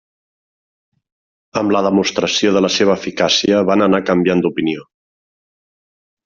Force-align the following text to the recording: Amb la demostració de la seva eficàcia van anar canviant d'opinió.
Amb 1.61 1.73
la 1.75 1.83
demostració 1.87 2.53
de 2.55 2.63
la 2.67 2.71
seva 2.77 2.95
eficàcia 3.01 3.61
van 3.69 3.87
anar 3.87 4.01
canviant 4.09 4.43
d'opinió. 4.47 4.89